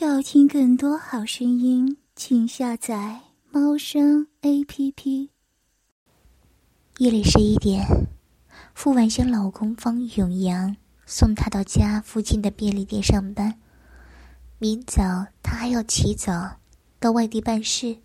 [0.00, 5.30] 要听更多好声音，请下载猫声 A P P。
[6.98, 7.84] 夜里十一点，
[8.74, 13.58] 傅婉香老公方永阳送她到家附近的便利店上班。
[14.58, 15.02] 明早
[15.42, 16.60] 她还要起早
[17.00, 17.96] 到外地办事，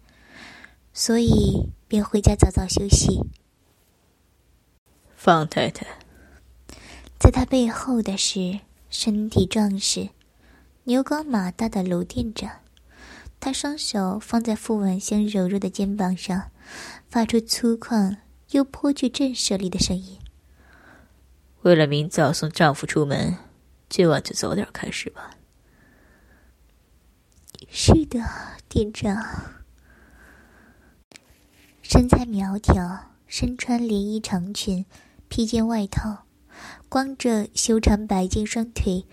[0.93, 3.19] 所以便回家早早休息。
[5.15, 5.85] 方太太，
[7.19, 10.09] 在她背后的是身体壮实。
[10.85, 12.59] 牛高马大的卢店长，
[13.39, 16.51] 他双手放在傅婉香柔弱的肩膀上，
[17.07, 18.17] 发出粗犷
[18.51, 20.19] 又颇具震慑力的声音
[21.63, 23.37] ：“为了明早送丈夫出门，
[23.87, 25.31] 今晚就早点开始吧。
[27.71, 28.19] ”“是的，
[28.67, 29.53] 店长。”
[31.81, 34.85] 身材苗条，身穿连衣长裙、
[35.29, 36.25] 披肩外套，
[36.89, 39.05] 光着修长白净双腿。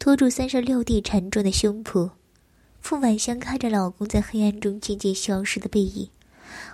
[0.00, 2.12] 托住三十六弟沉重的胸脯，
[2.80, 6.08] 傅婉香看着老公在黑暗中渐渐消失的背影，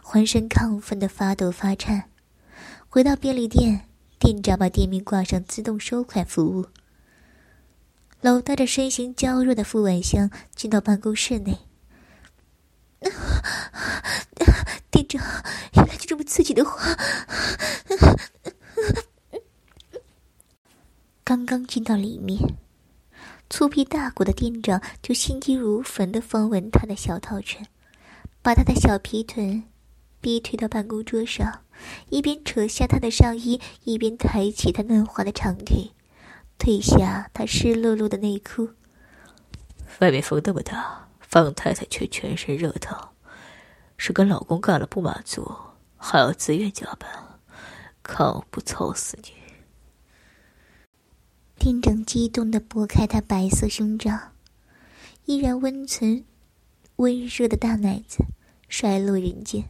[0.01, 2.09] 浑身亢奋的发抖发颤。
[2.89, 3.89] 回到便利店，
[4.21, 6.67] 店长把店名挂上自动收款服务。
[8.21, 11.59] 搂带着身形娇弱的傅婉香进到办公室内。
[14.89, 15.21] 店长，
[15.75, 16.97] 原来就这么刺激的话。
[21.25, 22.39] 刚刚进到里面。
[23.49, 27.65] 粗皮大骨的店长就心急如焚的访问他的小套裙，
[28.43, 29.63] 把他的小皮臀
[30.21, 31.61] 逼退到办公桌上，
[32.11, 35.93] 一边扯下他的上衣，一边抬起他嫩滑的长腿，
[36.59, 38.69] 褪下他湿漉漉的内裤。
[40.01, 43.11] 外面风那么大，方太太却全身热烫，
[43.97, 45.49] 是跟老公干了不满足，
[45.97, 47.09] 还要自愿加班，
[48.03, 49.46] 看我不操死你！
[51.59, 54.17] 店长激动的拨开她白色胸罩，
[55.25, 56.25] 依然温存、
[56.97, 58.25] 温热的大奶子
[58.69, 59.65] 摔落人间。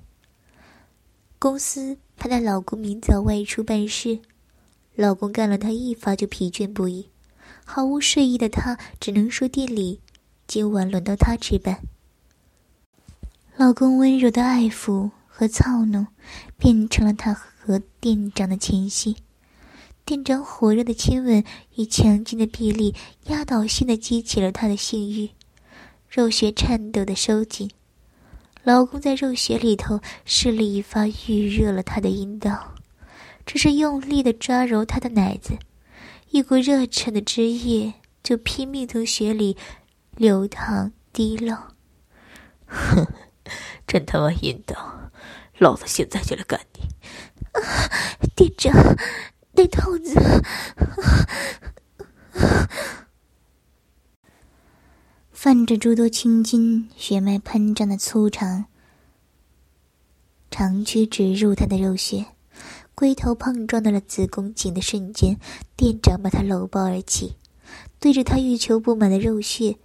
[1.39, 4.21] 公司派她老公明早外出办事，
[4.95, 7.09] 老公干了她一发就疲倦不已，
[7.65, 10.01] 毫无睡意的她只能说店里
[10.47, 11.81] 今晚轮到她值班。
[13.57, 16.09] 老公温柔的爱抚和操弄，
[16.59, 19.17] 变成了她和店长的前戏。
[20.07, 21.43] 店长火热的亲吻
[21.75, 22.95] 与强劲的臂力，
[23.25, 25.29] 压倒性的激起了他的性欲，
[26.09, 27.69] 肉穴颤抖的收紧。
[28.63, 32.75] 老公在肉穴里头施力一发，预热了他的阴道，
[33.45, 35.59] 只是用力的抓揉他的奶子，
[36.31, 37.93] 一股热忱的汁液
[38.23, 39.57] 就拼命从血里
[40.15, 41.57] 流淌滴漏。
[42.67, 43.05] 哼，
[43.89, 45.11] 真他妈阴道，
[45.59, 46.83] 老子现在就来干你！
[47.51, 47.91] 啊
[48.37, 48.73] 店长。
[49.57, 50.21] 那套子，
[55.33, 58.67] 泛着诸多青筋，血脉喷张的粗长
[60.51, 62.27] 长躯直入他的肉穴，
[62.95, 65.39] 龟头碰撞到了子宫颈的瞬间，
[65.75, 67.37] 店长把他搂抱而起，
[67.99, 69.79] 对着他欲求不满的肉穴，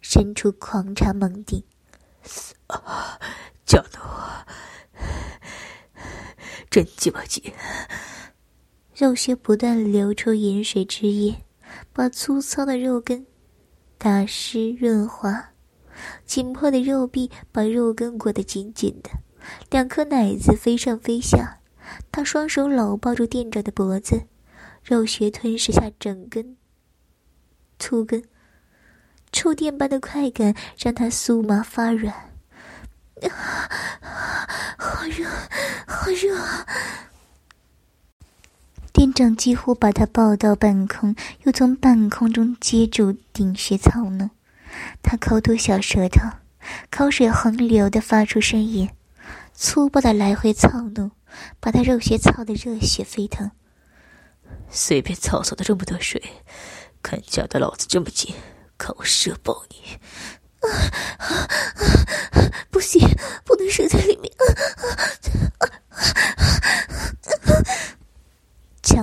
[0.00, 1.64] 伸出狂插猛顶，
[3.66, 4.46] 叫的我
[6.70, 7.42] 真鸡巴紧。
[8.98, 11.44] 肉穴不断流出盐水汁液，
[11.92, 13.24] 把粗糙的肉根
[13.96, 15.50] 打湿润滑。
[16.26, 19.10] 紧迫的肉壁把肉根裹得紧紧的，
[19.70, 21.60] 两颗奶子飞上飞下。
[22.10, 24.26] 他双手搂抱住店长的脖子，
[24.82, 26.56] 肉穴吞噬下整根
[27.78, 28.24] 粗根，
[29.30, 32.12] 触电般的快感让他酥麻发软。
[34.76, 35.28] 好热，
[35.86, 36.66] 好热啊！
[38.98, 41.14] 店长几乎把他抱到半空，
[41.44, 44.28] 又从半空中接住顶穴操弄。
[45.04, 46.28] 他抠吐小舌头，
[46.90, 48.90] 口水横流的发出声音，
[49.54, 51.12] 粗暴的来回操弄，
[51.60, 53.52] 把他肉穴操得热血沸腾。
[54.68, 56.20] 随便操操的这么多水，
[57.00, 58.34] 看夹的老子这么紧，
[58.76, 59.94] 看我射爆你！
[60.58, 60.66] 啊
[61.18, 61.26] 啊
[62.32, 62.50] 啊！
[62.68, 63.08] 不行，
[63.44, 64.32] 不能射在里面！
[64.38, 64.42] 啊
[65.60, 65.77] 啊啊！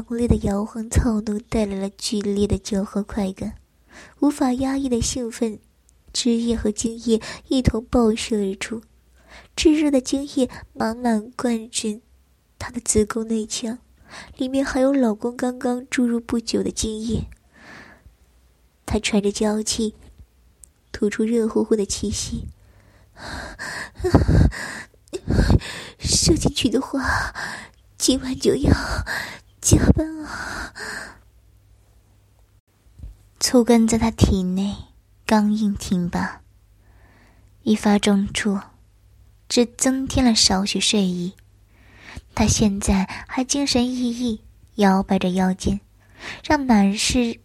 [0.07, 3.56] 猛烈的摇晃躁动带来了剧烈的交合快感，
[4.19, 5.57] 无法压抑的兴奋，
[6.13, 8.84] 汁液和精液一同爆射而出，
[9.56, 12.04] 炙热的精液满满灌进
[12.60, 13.80] 她的子宫内腔，
[14.38, 17.25] 里面还有老公刚刚注入不久的精液。
[18.86, 19.96] 她喘着娇气，
[20.92, 22.46] 吐出热乎乎的气息，
[25.98, 27.34] 射进去的话，
[27.98, 28.72] 今晚就要。
[29.66, 30.74] 加班啊！
[33.40, 34.76] 粗根在他体内
[35.26, 36.42] 刚硬挺拔，
[37.64, 38.60] 一发中处，
[39.50, 41.34] 只增添了少许睡意。
[42.36, 44.42] 他现在还精神奕奕，
[44.76, 45.82] 摇摆着腰间，
[46.44, 47.40] 让满是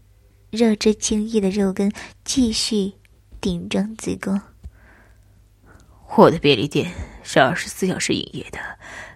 [0.51, 1.91] 热汁精液的肉根
[2.23, 2.93] 继续
[3.41, 4.39] 顶撞子宫。
[6.17, 8.59] 我的便利店是二十四小时营业的，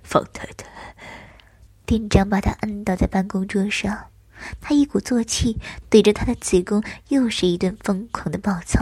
[0.02, 0.73] 方太太。
[1.86, 4.06] 店长把他摁倒在办公桌上。
[4.60, 5.58] 他一鼓作气，
[5.88, 8.80] 对着他的子宫又是一顿疯狂的暴操。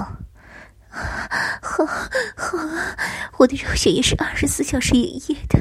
[0.88, 1.87] 好，
[2.37, 2.58] 好，
[3.38, 5.60] 我的肉血也是二十四小时营业的。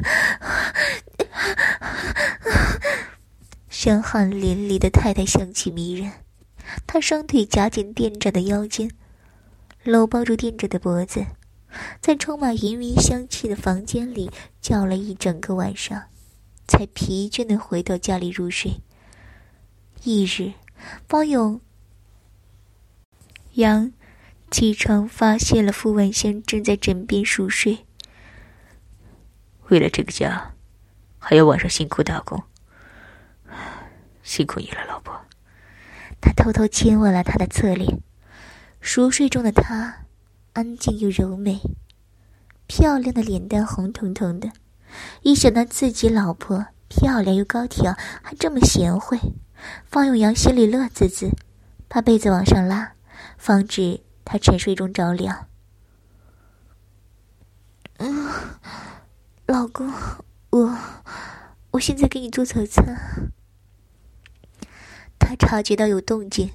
[3.69, 6.11] 伤汗淋漓的太太香气迷人，
[6.85, 8.91] 她双腿夹紧店长的腰间，
[9.83, 11.25] 搂抱住店长的脖子，
[12.01, 14.29] 在充满氤氲香气的房间里
[14.61, 16.03] 叫了一整个晚上，
[16.67, 18.81] 才疲倦的回到家里入睡。
[20.03, 20.53] 翌日，
[21.07, 21.61] 方永
[23.53, 23.91] 阳
[24.49, 27.85] 起床，发现了傅晚香正在枕边熟睡。
[29.67, 30.53] 为了这个家，
[31.19, 32.43] 还要晚上辛苦打工，
[34.23, 35.21] 辛苦你了，老婆。
[36.19, 37.99] 他偷偷亲吻了她的侧脸，
[38.79, 40.05] 熟睡中的她，
[40.53, 41.61] 安静又柔美，
[42.67, 44.51] 漂亮的脸蛋红彤彤的。
[45.21, 49.19] 一想到自己老婆漂亮又高挑，还这么贤惠。
[49.85, 51.29] 方永阳心里乐滋滋，
[51.87, 52.93] 把被子往上拉，
[53.37, 55.47] 防止他沉睡中着凉。
[57.97, 58.29] 嗯，
[59.45, 59.93] 老公，
[60.49, 60.77] 我，
[61.71, 63.31] 我现在给你做早餐。
[65.19, 66.51] 他察觉到有动静，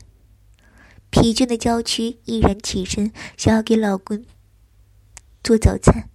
[1.10, 4.24] 疲倦的娇躯毅然起身，想要给老公
[5.44, 6.10] 做早餐。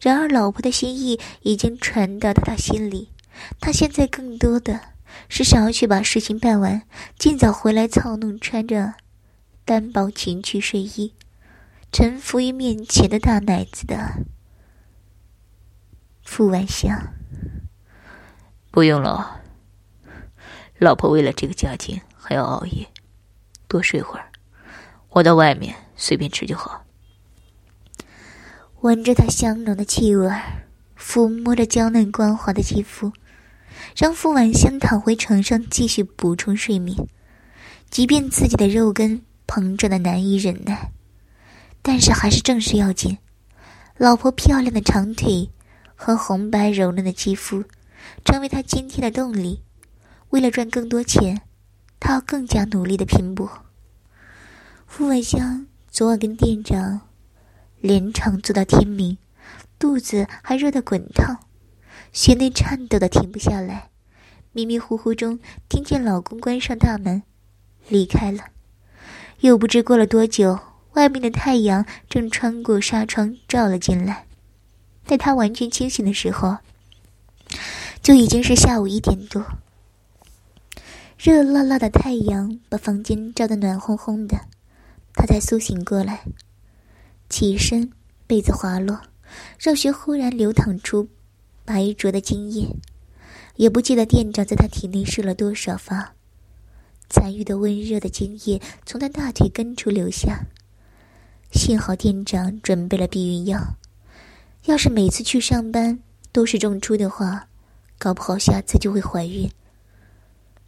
[0.00, 3.10] 然而，老婆的心意已经传达到他心里，
[3.60, 4.96] 他现在更多的。
[5.28, 6.82] 是想要去把事情办完，
[7.18, 8.94] 尽早回来操弄穿着
[9.64, 11.14] 单薄情趣睡衣、
[11.90, 13.96] 臣服于面前的大奶子的
[16.22, 17.14] 傅晚香。
[18.70, 19.40] 不用了，
[20.78, 22.86] 老婆为了这个家庭还要熬夜，
[23.66, 24.30] 多睡会儿，
[25.08, 26.85] 我到外面随便吃就好。
[28.82, 30.30] 闻着他香浓的气味，
[30.98, 33.10] 抚摸着娇嫩光滑的肌肤。
[33.96, 36.94] 让傅晚香躺回床上继续补充睡眠，
[37.90, 40.92] 即便自己的肉根膨胀的难以忍耐，
[41.80, 43.16] 但是还是正事要紧。
[43.96, 45.50] 老婆漂亮的长腿
[45.94, 47.64] 和红白柔嫩的肌肤，
[48.24, 49.62] 成为他今天的动力。
[50.30, 51.40] 为了赚更多钱，
[51.98, 53.50] 他要更加努力的拼搏。
[54.86, 57.00] 傅晚香昨晚跟店长
[57.86, 59.16] 连场做到天明，
[59.78, 61.38] 肚子还热得滚烫。
[62.12, 63.90] 血内颤抖的停不下来，
[64.50, 65.38] 迷迷糊糊中
[65.68, 67.22] 听见老公关上大门，
[67.88, 68.46] 离开了。
[69.38, 70.58] 又不知过了多久，
[70.94, 74.26] 外面的太阳正穿过纱窗照了进来。
[75.06, 76.56] 待他完全清醒的时候，
[78.02, 79.46] 就已经是下午一点多。
[81.16, 84.40] 热辣辣的太阳把房间照得暖烘烘的，
[85.14, 86.24] 他才苏醒过来，
[87.28, 87.90] 起身，
[88.26, 89.00] 被子滑落，
[89.58, 91.08] 热血忽然流淌出。
[91.64, 92.76] 白灼的精液，
[93.56, 96.14] 也不记得店长在他体内射了多少发，
[97.10, 100.46] 残余的温热的精液从他大腿根处流下。
[101.50, 103.74] 幸好店长准备了避孕药，
[104.66, 105.98] 要是每次去上班
[106.30, 107.48] 都是中出的话，
[107.98, 109.50] 搞不好下次就会怀孕，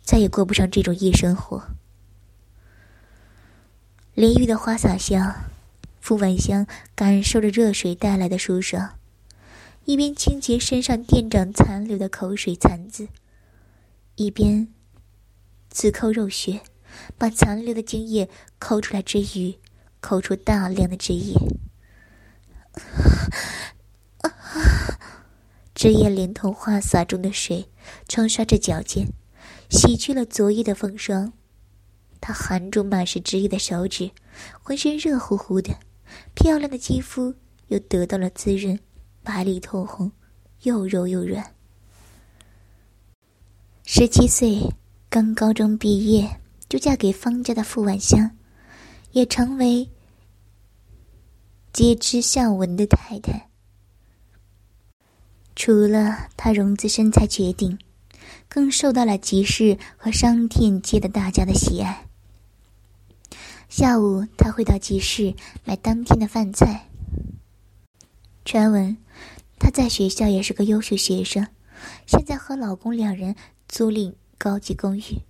[0.03, 1.63] 再也过不上这种夜生活。
[4.15, 5.48] 淋浴的花洒下，
[6.09, 8.99] 傅晚香感受着热水带来的舒爽。
[9.85, 13.09] 一边清洁身上店长残留的口水残渍，
[14.15, 14.69] 一边
[15.69, 16.63] 自抠肉穴，
[17.19, 19.59] 把残留的精液抠出来之余，
[20.01, 21.35] 抠出大量的汁液。
[25.75, 27.69] 汁液连同花洒中的水，
[28.09, 29.13] 冲刷着脚尖，
[29.69, 31.35] 洗去了昨夜的风霜。
[32.19, 34.13] 他含住满是汁液的手指，
[34.63, 35.79] 浑身热乎乎的，
[36.35, 37.35] 漂亮的肌肤
[37.69, 38.79] 又得到了滋润。
[39.23, 40.11] 白里透红，
[40.63, 41.55] 又柔又软。
[43.85, 44.63] 十七岁，
[45.11, 48.31] 刚高中毕业就嫁给方家的傅晚香，
[49.13, 49.91] 也成为
[51.75, 53.51] 皆知下文的太太。
[55.55, 57.79] 除了她容姿身材绝顶，
[58.49, 62.08] 更受到了集市和商店街的大家的喜爱。
[63.69, 65.35] 下午，他会到集市
[65.65, 66.89] 买当天的饭菜。
[68.45, 68.97] 传闻。
[69.61, 71.49] 她在学校也是个优秀学生，
[72.07, 73.35] 现在和老公两人
[73.69, 75.23] 租赁高级公寓，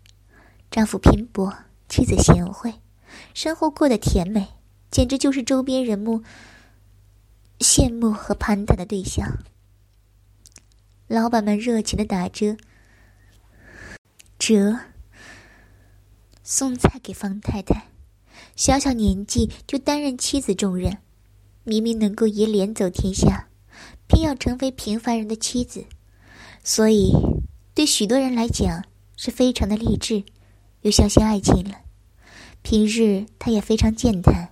[0.70, 1.52] 丈夫拼搏，
[1.88, 2.74] 妻子贤惠，
[3.32, 4.48] 生活过得甜美，
[4.90, 6.22] 简直就是周边人目
[7.58, 9.38] 羡慕和攀谈的对象。
[11.06, 12.58] 老板们热情的打折，
[14.38, 14.78] 折
[16.42, 17.86] 送菜给方太太。
[18.58, 20.98] 小小年纪就担任妻子重任，
[21.62, 23.46] 明明能够以脸走天下，
[24.08, 25.84] 偏要成为平凡人的妻子，
[26.64, 27.12] 所以
[27.72, 28.84] 对许多人来讲
[29.16, 30.24] 是非常的励志，
[30.80, 31.76] 又相信爱情了。
[32.62, 34.48] 平日她也非常健谈，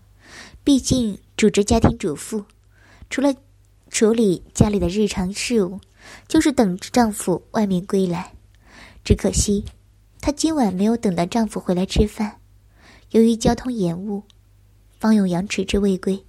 [0.63, 2.45] 毕竟主职家庭主妇，
[3.11, 3.35] 除了
[3.91, 5.81] 处理家里的日常事务，
[6.29, 8.35] 就是等着丈夫外面归来。
[9.03, 9.65] 只可惜，
[10.21, 12.39] 她今晚没有等到丈夫回来吃饭。
[13.11, 14.25] 由于交通延误，
[14.99, 16.25] 方永阳迟迟未归，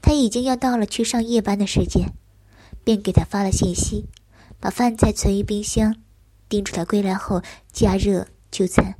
[0.00, 2.12] 他已经要到了去上夜班的时间，
[2.84, 4.06] 便给他发了信息，
[4.60, 5.96] 把饭菜存于冰箱，
[6.48, 7.42] 叮嘱他归来后
[7.72, 8.94] 加热就餐。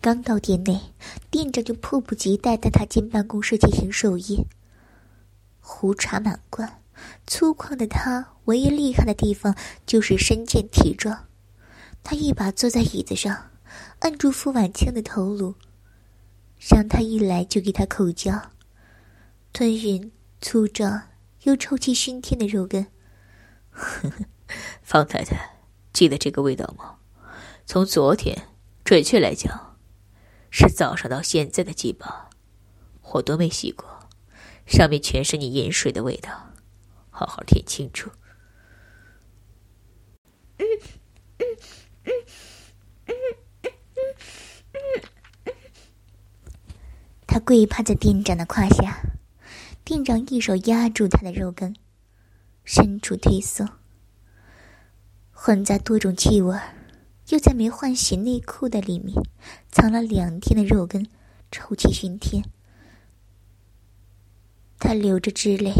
[0.00, 0.80] 刚到店内，
[1.30, 4.46] 店长就迫不及待带他进办公室进行授业。
[5.60, 6.81] 壶茶满罐。
[7.26, 9.56] 粗犷的他，唯一厉害的地方
[9.86, 11.26] 就是身健体壮。
[12.02, 13.50] 他一把坐在椅子上，
[14.00, 15.54] 按住傅婉清的头颅，
[16.58, 18.50] 让他一来就给他口交，
[19.52, 21.08] 吞吮粗壮
[21.42, 22.88] 又臭气熏天的肉根。
[24.82, 25.58] 方太太，
[25.92, 26.96] 记得这个味道吗？
[27.64, 28.48] 从昨天，
[28.84, 29.76] 准确来讲，
[30.50, 32.28] 是早上到现在的鸡巴，
[33.12, 34.08] 我都没洗过，
[34.66, 36.51] 上面全是你饮水的味道。
[37.22, 38.10] 好好听清楚。
[47.26, 49.00] 他跪趴在店长的胯下，
[49.84, 51.76] 店长一手压住他的肉根，
[52.64, 53.68] 伸出推送，
[55.30, 56.58] 混杂多种气味，
[57.28, 59.16] 又在没换洗内裤的里面
[59.70, 61.06] 藏了两天的肉根，
[61.52, 62.42] 臭气熏天。
[64.78, 65.72] 他流着汁泪。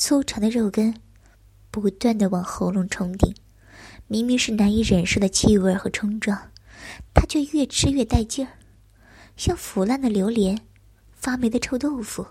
[0.00, 0.94] 粗长的肉根
[1.72, 3.34] 不断的往喉咙冲顶，
[4.06, 6.52] 明明是难以忍受的气味和冲撞，
[7.12, 8.52] 他却越吃越带劲儿，
[9.36, 10.64] 像腐烂的榴莲、
[11.16, 12.28] 发霉的臭豆腐。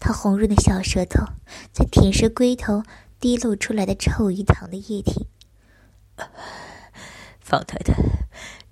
[0.00, 1.26] 他红润的小舌头
[1.74, 2.82] 在舔舐龟头
[3.20, 5.26] 滴漏出来的臭鱼塘的液体。
[7.38, 7.94] 方太太，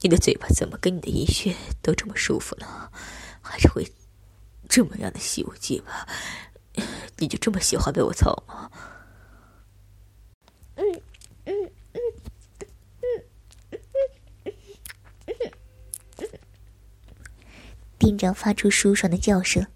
[0.01, 2.91] 你的嘴巴怎么跟你的阴穴都这么舒服呢？
[3.43, 3.93] 还是会
[4.71, 6.09] 这么样的吸我鸡巴？
[7.19, 8.71] 你就这么喜欢被我操吗？
[17.99, 19.67] 店长发出舒爽的叫声，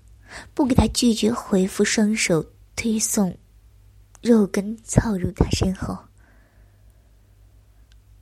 [0.54, 2.44] 不给他拒绝回复，双手
[2.76, 3.36] 推送
[4.22, 5.98] 肉根操入他身后，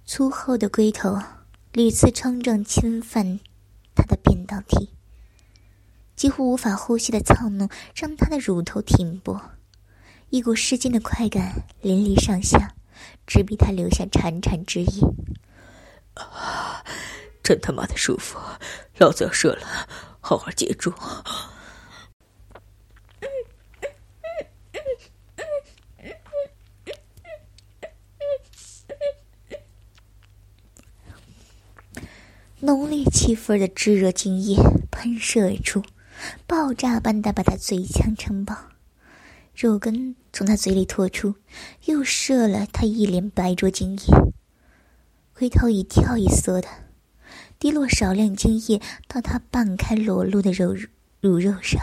[0.06, 1.18] 粗厚的龟头
[1.72, 3.38] 屡次冲撞侵犯
[3.94, 4.88] 他的便道体。
[6.18, 9.40] 几乎无法呼吸的躁怒让他的乳头挺勃，
[10.30, 12.74] 一股失禁的快感淋漓上下，
[13.24, 15.00] 直逼他留下潺潺之意。
[16.14, 16.84] 啊，
[17.40, 18.36] 真他妈的舒服！
[18.96, 19.88] 老子要射了，
[20.20, 20.92] 好好接住！
[32.58, 34.56] 浓烈气氛的炙热精液
[34.90, 35.80] 喷射而出。
[36.46, 38.56] 爆炸般的把他嘴腔撑爆，
[39.54, 41.34] 肉根从他嘴里拖出，
[41.84, 44.04] 又射了他一脸白灼精液。
[45.34, 46.68] 龟头一跳一缩的，
[47.58, 50.74] 滴落少量精液到他半开裸露的肉
[51.20, 51.80] 乳肉上。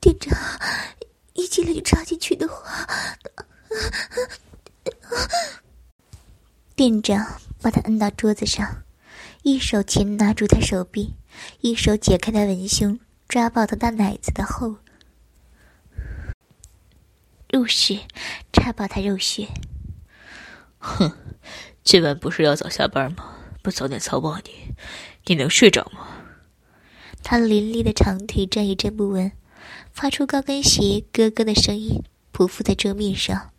[0.00, 0.38] 店长，
[1.34, 2.86] 一进来就插进去的话，
[6.74, 8.82] 店长把他摁到桌子上。
[9.42, 11.14] 一手擒拿住他手臂，
[11.62, 14.76] 一手解开他文胸，抓爆他大奶子的后
[17.50, 17.98] 入室，
[18.52, 19.48] 插爆他肉穴。
[20.78, 21.12] 哼，
[21.82, 23.34] 今晚不是要早下班吗？
[23.62, 24.74] 不早点操爆你，
[25.26, 26.06] 你能睡着吗？
[27.24, 29.32] 他凌厉的长腿站也站不稳，
[29.92, 33.50] 发出高跟鞋咯咯的声音，匍匐在桌面上，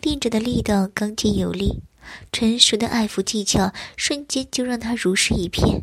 [0.00, 1.82] 垫着的力道刚劲有力。
[2.32, 5.82] 成熟的爱抚技巧，瞬间就让他如释一片。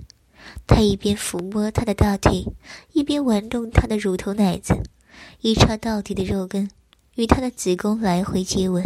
[0.68, 2.46] 他一边抚摸他的大腿，
[2.92, 4.84] 一边玩弄他的乳头奶子，
[5.42, 6.70] 一插到底的肉根
[7.16, 8.84] 与他的子宫来回接吻。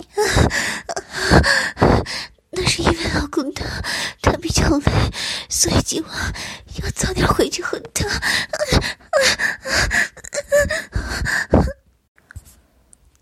[2.52, 3.64] 那是因为老公他
[4.20, 4.92] 他比较累，
[5.48, 6.34] 所以今晚
[6.82, 8.08] 要早点回去和他。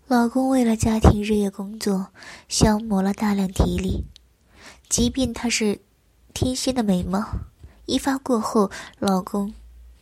[0.09, 2.07] 老公为了家庭日夜工作，
[2.47, 4.05] 消磨了大量体力。
[4.89, 5.81] 即便她是
[6.33, 7.29] 天仙的美貌，
[7.85, 9.53] 一发过后，老公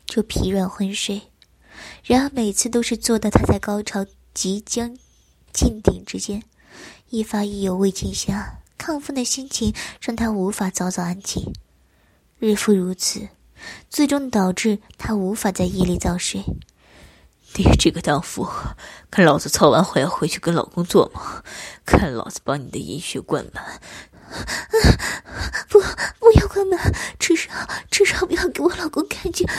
[0.06, 1.24] 就疲软昏睡。
[2.06, 4.98] 然而每次都是做到他在高潮即将
[5.52, 6.42] 进顶之间，
[7.10, 11.52] 一发意犹未尽下，亢奋的心情让他无法早早安静。
[12.40, 13.28] 日复如此，
[13.90, 16.46] 最终导致他无法在夜里早睡。
[17.58, 18.48] 你这个荡妇，
[19.10, 21.44] 看老子操完还要回去跟老公做吗？
[21.86, 23.82] 看老子把你的阴血灌满！
[25.68, 25.80] 不，
[26.20, 27.50] 不要灌满，至少
[27.90, 29.50] 至少不要给我老公看见。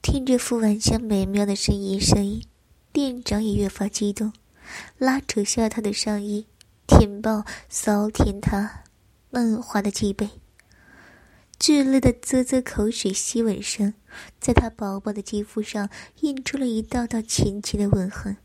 [0.00, 2.46] 听着傅晚香美妙的呻吟声音，
[2.92, 4.32] 店长也越发激动，
[4.98, 6.46] 拉扯下他的上衣，
[6.86, 8.84] 舔爆骚舔他
[9.30, 10.30] 嫩滑的脊背。
[11.58, 13.94] 剧烈的啧啧口水吸吻声，
[14.40, 15.88] 在他薄薄的肌肤上
[16.20, 18.36] 印出了一道道浅浅的吻痕。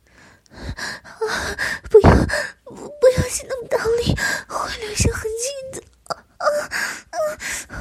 [0.52, 1.20] 啊！
[1.90, 2.10] 不要，
[2.64, 4.16] 不不要吸那么大力，
[4.48, 5.84] 会留下痕迹的。
[6.08, 7.80] 啊啊啊！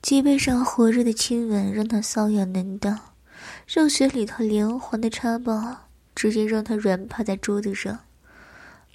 [0.00, 2.98] 脊背上火热的亲吻让他瘙痒难当，
[3.66, 7.98] 肉穴里头连环的插拔，直接让他软趴在桌子上。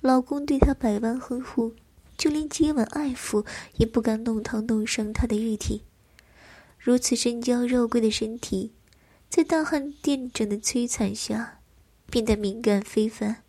[0.02, 1.75] 老公对他百般呵护。
[2.17, 3.46] 就连接吻爱抚
[3.77, 5.84] 也不敢弄疼弄伤她的玉体，
[6.79, 8.74] 如此身娇肉贵的身体，
[9.29, 11.60] 在大汉店长的摧残下，
[12.10, 13.43] 变得敏感非凡。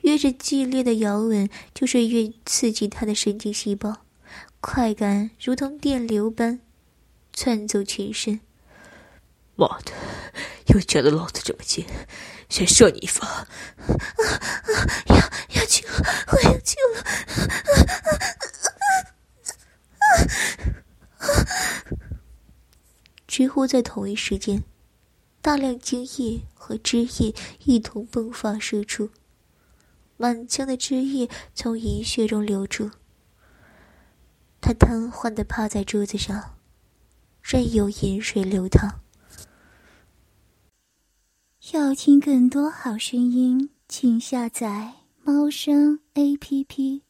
[0.00, 4.06] 越是剧烈的摇吻，就是越刺激他的神经细胞，
[4.60, 6.60] 快感如同电流般
[7.34, 8.40] 窜走全身。
[9.56, 9.92] 妈的，
[10.68, 11.84] 又觉得老子这么贱，
[12.48, 13.26] 先射你一发！
[13.26, 13.46] 啊
[13.76, 14.70] 啊！
[15.08, 15.16] 要
[15.60, 15.92] 要去了，
[16.32, 17.04] 我要去了！
[23.26, 24.62] 几乎在同一时间，
[25.42, 29.10] 大量精液和汁液一同迸发射出，
[30.16, 32.92] 满腔的汁液从银穴中流出。
[34.60, 36.54] 他瘫痪的趴在桌子上，
[37.42, 39.00] 任由饮水流淌。
[41.72, 44.92] 要听更多好声音，请下载
[45.24, 47.07] 猫声 A P P。